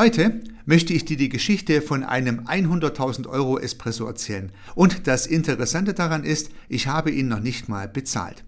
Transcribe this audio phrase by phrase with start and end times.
[0.00, 4.50] Heute möchte ich dir die Geschichte von einem 100.000 Euro Espresso erzählen.
[4.74, 8.42] Und das Interessante daran ist, ich habe ihn noch nicht mal bezahlt.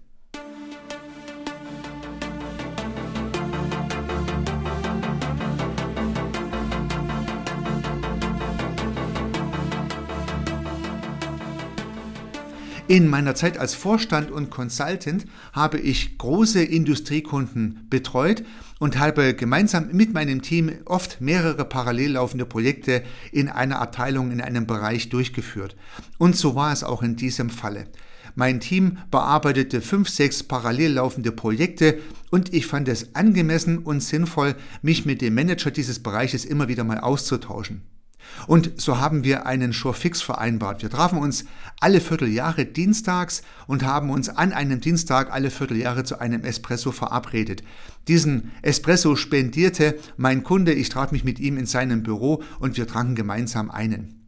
[12.93, 18.43] In meiner Zeit als Vorstand und Consultant habe ich große Industriekunden betreut
[18.77, 24.41] und habe gemeinsam mit meinem Team oft mehrere parallel laufende Projekte in einer Abteilung, in
[24.41, 25.75] einem Bereich durchgeführt.
[26.19, 27.87] Und so war es auch in diesem Falle.
[28.35, 31.97] Mein Team bearbeitete fünf, sechs parallel laufende Projekte
[32.29, 34.53] und ich fand es angemessen und sinnvoll,
[34.83, 37.81] mich mit dem Manager dieses Bereiches immer wieder mal auszutauschen.
[38.47, 40.81] Und so haben wir einen Showfix vereinbart.
[40.81, 41.45] Wir trafen uns
[41.79, 47.63] alle Vierteljahre dienstags und haben uns an einem Dienstag alle Vierteljahre zu einem Espresso verabredet.
[48.07, 52.87] Diesen Espresso spendierte mein Kunde, ich traf mich mit ihm in seinem Büro und wir
[52.87, 54.22] tranken gemeinsam einen.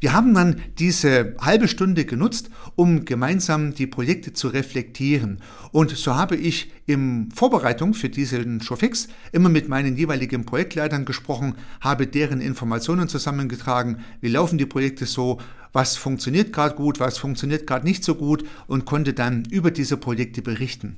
[0.00, 5.40] Wir haben dann diese halbe Stunde genutzt, um gemeinsam die Projekte zu reflektieren.
[5.72, 11.54] Und so habe ich in Vorbereitung für diesen Showfix immer mit meinen jeweiligen Projektleitern gesprochen,
[11.80, 15.38] habe deren Informationen zusammengetragen, wie laufen die Projekte so,
[15.72, 19.98] was funktioniert gerade gut, was funktioniert gerade nicht so gut und konnte dann über diese
[19.98, 20.96] Projekte berichten.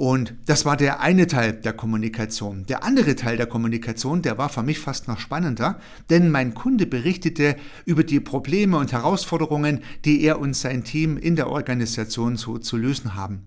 [0.00, 2.64] Und das war der eine Teil der Kommunikation.
[2.64, 6.86] Der andere Teil der Kommunikation, der war für mich fast noch spannender, denn mein Kunde
[6.86, 12.56] berichtete über die Probleme und Herausforderungen, die er und sein Team in der Organisation so
[12.56, 13.42] zu lösen haben.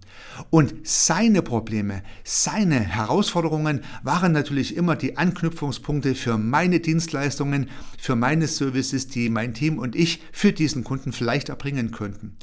[0.52, 8.46] Und seine Probleme, seine Herausforderungen waren natürlich immer die Anknüpfungspunkte für meine Dienstleistungen, für meine
[8.46, 12.38] Services, die mein Team und ich für diesen Kunden vielleicht erbringen könnten.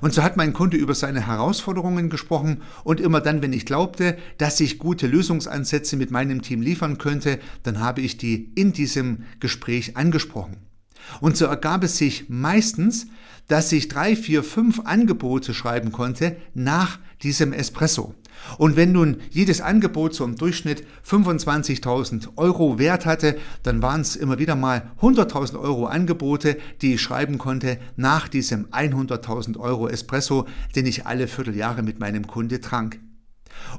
[0.00, 4.16] Und so hat mein Kunde über seine Herausforderungen gesprochen und immer dann, wenn ich glaubte,
[4.38, 9.24] dass ich gute Lösungsansätze mit meinem Team liefern könnte, dann habe ich die in diesem
[9.40, 10.71] Gespräch angesprochen.
[11.20, 13.06] Und so ergab es sich meistens,
[13.48, 18.14] dass ich drei, vier, fünf Angebote schreiben konnte nach diesem Espresso.
[18.58, 24.16] Und wenn nun jedes Angebot so im Durchschnitt 25.000 Euro Wert hatte, dann waren es
[24.16, 30.46] immer wieder mal 100.000 Euro Angebote, die ich schreiben konnte nach diesem 100.000 Euro Espresso,
[30.74, 32.98] den ich alle Vierteljahre mit meinem Kunde trank.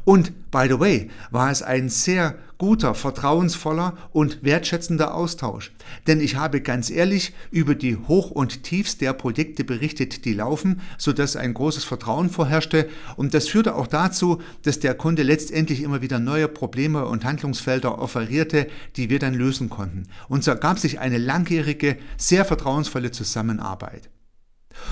[0.06, 5.74] Und by the way, war es ein sehr guter, vertrauensvoller und wertschätzender Austausch.
[6.08, 10.80] Denn ich habe ganz ehrlich über die Hoch- und Tiefs der Projekte berichtet, die laufen,
[10.98, 12.88] sodass ein großes Vertrauen vorherrschte.
[13.18, 18.00] Und das führte auch dazu, dass der Kunde letztendlich immer wieder neue Probleme und Handlungsfelder
[18.00, 20.04] offerierte, die wir dann lösen konnten.
[20.30, 24.10] Und so ergab sich eine langjährige, sehr vertrauensvolle Zusammenarbeit.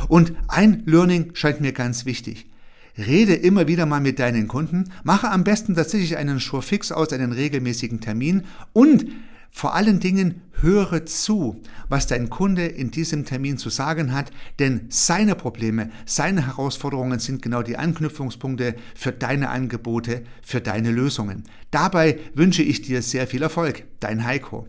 [0.10, 2.51] Und ein Learning scheint mir ganz wichtig.
[2.98, 7.32] Rede immer wieder mal mit deinen Kunden, mache am besten tatsächlich einen Showfix aus, einen
[7.32, 8.44] regelmäßigen Termin
[8.74, 9.06] und
[9.54, 14.86] vor allen Dingen höre zu, was dein Kunde in diesem Termin zu sagen hat, denn
[14.90, 21.44] seine Probleme, seine Herausforderungen sind genau die Anknüpfungspunkte für deine Angebote, für deine Lösungen.
[21.70, 23.84] Dabei wünsche ich dir sehr viel Erfolg.
[24.00, 24.68] Dein Heiko.